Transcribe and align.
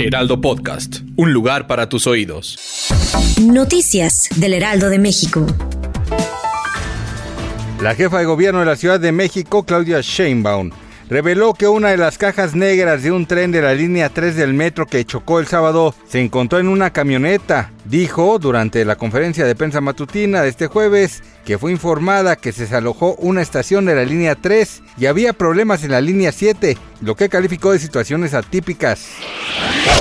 Heraldo 0.00 0.40
Podcast, 0.40 1.00
un 1.16 1.32
lugar 1.32 1.66
para 1.66 1.88
tus 1.88 2.06
oídos. 2.06 2.56
Noticias 3.42 4.28
del 4.36 4.54
Heraldo 4.54 4.90
de 4.90 5.00
México. 5.00 5.44
La 7.82 7.96
jefa 7.96 8.20
de 8.20 8.24
gobierno 8.24 8.60
de 8.60 8.66
la 8.66 8.76
Ciudad 8.76 9.00
de 9.00 9.10
México, 9.10 9.64
Claudia 9.64 10.00
Sheinbaum, 10.00 10.70
reveló 11.10 11.52
que 11.52 11.66
una 11.66 11.90
de 11.90 11.96
las 11.96 12.16
cajas 12.16 12.54
negras 12.54 13.02
de 13.02 13.10
un 13.10 13.26
tren 13.26 13.50
de 13.50 13.60
la 13.60 13.74
línea 13.74 14.08
3 14.08 14.36
del 14.36 14.54
metro 14.54 14.86
que 14.86 15.04
chocó 15.04 15.40
el 15.40 15.48
sábado 15.48 15.92
se 16.06 16.20
encontró 16.20 16.60
en 16.60 16.68
una 16.68 16.92
camioneta. 16.92 17.72
Dijo 17.84 18.38
durante 18.38 18.84
la 18.84 18.94
conferencia 18.94 19.46
de 19.46 19.56
prensa 19.56 19.80
matutina 19.80 20.42
de 20.42 20.48
este 20.50 20.68
jueves 20.68 21.24
que 21.44 21.58
fue 21.58 21.72
informada 21.72 22.36
que 22.36 22.52
se 22.52 22.62
desalojó 22.62 23.16
una 23.16 23.42
estación 23.42 23.86
de 23.86 23.96
la 23.96 24.04
línea 24.04 24.36
3 24.36 24.82
y 24.96 25.06
había 25.06 25.32
problemas 25.32 25.82
en 25.82 25.90
la 25.90 26.00
línea 26.00 26.30
7, 26.30 26.76
lo 27.00 27.16
que 27.16 27.28
calificó 27.28 27.72
de 27.72 27.80
situaciones 27.80 28.34
atípicas. 28.34 29.08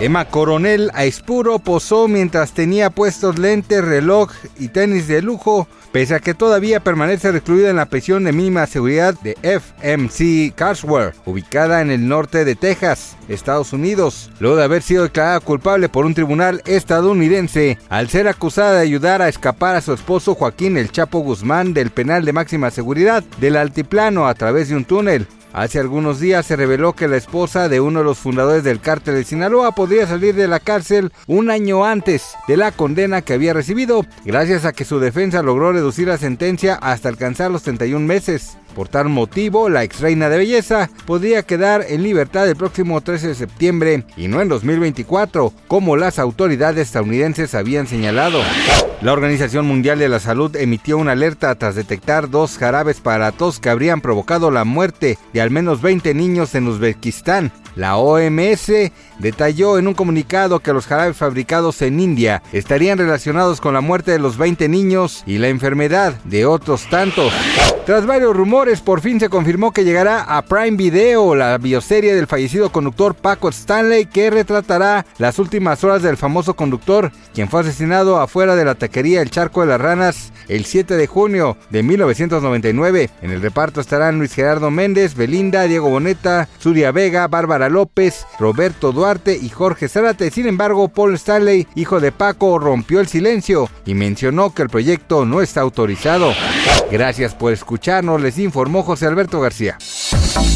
Emma 0.00 0.26
Coronel 0.26 0.90
Aispuro 0.94 1.58
posó 1.58 2.06
mientras 2.06 2.52
tenía 2.52 2.90
puestos 2.90 3.38
lentes, 3.38 3.84
reloj 3.84 4.30
y 4.58 4.68
tenis 4.68 5.08
de 5.08 5.22
lujo 5.22 5.66
pese 5.92 6.14
a 6.14 6.20
que 6.20 6.34
todavía 6.34 6.80
permanece 6.80 7.32
recluida 7.32 7.70
en 7.70 7.76
la 7.76 7.86
prisión 7.86 8.24
de 8.24 8.32
mínima 8.32 8.66
seguridad 8.66 9.14
de 9.20 9.36
FMC 9.42 10.54
Carswell, 10.54 11.12
ubicada 11.24 11.80
en 11.80 11.90
el 11.90 12.08
norte 12.08 12.44
de 12.44 12.54
Texas, 12.54 13.16
Estados 13.28 13.72
Unidos, 13.72 14.30
luego 14.38 14.56
de 14.56 14.64
haber 14.64 14.82
sido 14.82 15.04
declarada 15.04 15.40
culpable 15.40 15.88
por 15.88 16.06
un 16.06 16.14
tribunal 16.14 16.62
estadounidense 16.66 17.78
al 17.88 18.08
ser 18.08 18.28
acusada 18.28 18.74
de 18.74 18.82
ayudar 18.82 19.22
a 19.22 19.28
escapar 19.28 19.76
a 19.76 19.80
su 19.80 19.92
esposo 19.92 20.34
Joaquín 20.34 20.76
El 20.76 20.92
Chapo 20.92 21.20
Guzmán 21.20 21.74
del 21.74 21.90
penal 21.90 22.24
de 22.24 22.32
máxima 22.32 22.70
seguridad 22.70 23.24
del 23.40 23.56
altiplano 23.56 24.26
a 24.26 24.34
través 24.34 24.68
de 24.68 24.76
un 24.76 24.84
túnel. 24.84 25.26
Hace 25.58 25.80
algunos 25.80 26.20
días 26.20 26.46
se 26.46 26.54
reveló 26.54 26.92
que 26.92 27.08
la 27.08 27.16
esposa 27.16 27.68
de 27.68 27.80
uno 27.80 27.98
de 27.98 28.04
los 28.04 28.18
fundadores 28.18 28.62
del 28.62 28.78
cártel 28.78 29.16
de 29.16 29.24
Sinaloa 29.24 29.72
podría 29.72 30.06
salir 30.06 30.36
de 30.36 30.46
la 30.46 30.60
cárcel 30.60 31.10
un 31.26 31.50
año 31.50 31.84
antes 31.84 32.36
de 32.46 32.56
la 32.56 32.70
condena 32.70 33.22
que 33.22 33.32
había 33.32 33.54
recibido, 33.54 34.06
gracias 34.24 34.64
a 34.64 34.72
que 34.72 34.84
su 34.84 35.00
defensa 35.00 35.42
logró 35.42 35.72
reducir 35.72 36.06
la 36.06 36.16
sentencia 36.16 36.76
hasta 36.76 37.08
alcanzar 37.08 37.50
los 37.50 37.64
31 37.64 38.06
meses. 38.06 38.56
Por 38.78 38.86
tal 38.86 39.08
motivo, 39.08 39.68
la 39.68 39.82
ex 39.82 39.98
reina 39.98 40.28
de 40.28 40.38
belleza 40.38 40.88
podría 41.04 41.42
quedar 41.42 41.84
en 41.88 42.04
libertad 42.04 42.48
el 42.48 42.54
próximo 42.54 43.00
13 43.00 43.26
de 43.26 43.34
septiembre 43.34 44.04
y 44.16 44.28
no 44.28 44.40
en 44.40 44.48
2024, 44.48 45.52
como 45.66 45.96
las 45.96 46.20
autoridades 46.20 46.86
estadounidenses 46.86 47.56
habían 47.56 47.88
señalado. 47.88 48.40
La 49.00 49.12
Organización 49.12 49.66
Mundial 49.66 49.98
de 49.98 50.08
la 50.08 50.20
Salud 50.20 50.54
emitió 50.54 50.96
una 50.96 51.10
alerta 51.10 51.56
tras 51.56 51.74
detectar 51.74 52.30
dos 52.30 52.56
jarabes 52.56 53.00
para 53.00 53.32
tos 53.32 53.58
que 53.58 53.68
habrían 53.68 54.00
provocado 54.00 54.52
la 54.52 54.62
muerte 54.62 55.18
de 55.32 55.40
al 55.40 55.50
menos 55.50 55.82
20 55.82 56.14
niños 56.14 56.54
en 56.54 56.68
Uzbekistán. 56.68 57.50
La 57.78 57.96
OMS 57.96 58.72
detalló 59.20 59.78
en 59.78 59.86
un 59.86 59.94
comunicado 59.94 60.58
que 60.58 60.72
los 60.72 60.88
jarabes 60.88 61.16
fabricados 61.16 61.80
en 61.80 62.00
India 62.00 62.42
estarían 62.52 62.98
relacionados 62.98 63.60
con 63.60 63.72
la 63.72 63.80
muerte 63.80 64.10
de 64.10 64.18
los 64.18 64.36
20 64.36 64.68
niños 64.68 65.22
y 65.26 65.38
la 65.38 65.46
enfermedad 65.46 66.14
de 66.24 66.44
otros 66.44 66.90
tantos. 66.90 67.32
Tras 67.86 68.04
varios 68.04 68.36
rumores, 68.36 68.80
por 68.80 69.00
fin 69.00 69.20
se 69.20 69.28
confirmó 69.28 69.72
que 69.72 69.84
llegará 69.84 70.22
a 70.22 70.42
Prime 70.42 70.76
Video 70.76 71.36
la 71.36 71.56
bioserie 71.56 72.16
del 72.16 72.26
fallecido 72.26 72.72
conductor 72.72 73.14
Paco 73.14 73.48
Stanley 73.48 74.06
que 74.06 74.28
retratará 74.28 75.06
las 75.18 75.38
últimas 75.38 75.82
horas 75.84 76.02
del 76.02 76.16
famoso 76.16 76.54
conductor, 76.54 77.12
quien 77.32 77.48
fue 77.48 77.60
asesinado 77.60 78.20
afuera 78.20 78.56
de 78.56 78.64
la 78.64 78.74
taquería 78.74 79.22
El 79.22 79.30
Charco 79.30 79.60
de 79.60 79.68
las 79.68 79.80
Ranas 79.80 80.32
el 80.48 80.64
7 80.64 80.96
de 80.96 81.06
junio 81.06 81.56
de 81.70 81.82
1999. 81.82 83.10
En 83.22 83.30
el 83.30 83.40
reparto 83.40 83.80
estarán 83.80 84.18
Luis 84.18 84.34
Gerardo 84.34 84.70
Méndez, 84.70 85.14
Belinda, 85.14 85.62
Diego 85.62 85.88
Boneta, 85.88 86.48
Zuria 86.60 86.90
Vega, 86.90 87.28
Bárbara 87.28 87.67
López, 87.68 88.26
Roberto 88.38 88.92
Duarte 88.92 89.38
y 89.40 89.48
Jorge 89.48 89.88
Zárate. 89.88 90.30
Sin 90.30 90.46
embargo, 90.46 90.88
Paul 90.88 91.14
Stanley, 91.14 91.66
hijo 91.74 92.00
de 92.00 92.12
Paco, 92.12 92.58
rompió 92.58 93.00
el 93.00 93.08
silencio 93.08 93.68
y 93.84 93.94
mencionó 93.94 94.54
que 94.54 94.62
el 94.62 94.68
proyecto 94.68 95.24
no 95.24 95.42
está 95.42 95.60
autorizado. 95.60 96.32
Gracias 96.90 97.34
por 97.34 97.52
escucharnos, 97.52 98.20
les 98.20 98.38
informó 98.38 98.82
José 98.82 99.06
Alberto 99.06 99.40
García. 99.40 99.78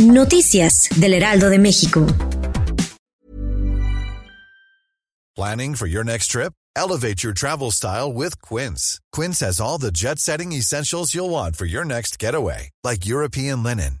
Noticias 0.00 0.88
del 0.96 1.14
Heraldo 1.14 1.48
de 1.48 1.58
México. 1.58 2.06
Planning 5.36 5.74
for 5.74 5.86
your 5.86 6.02
next 6.02 6.30
trip? 6.30 6.54
Elevate 6.74 7.22
your 7.22 7.32
travel 7.32 7.70
style 7.70 8.12
with 8.12 8.40
Quince. 8.40 9.00
Quince 9.12 9.40
has 9.40 9.60
all 9.60 9.78
the 9.78 9.90
jet 9.90 10.18
setting 10.18 10.52
essentials 10.52 11.14
you'll 11.14 11.30
want 11.30 11.56
for 11.56 11.66
your 11.66 11.84
next 11.84 12.18
getaway, 12.18 12.70
like 12.82 13.06
European 13.06 13.62
linen, 13.62 14.00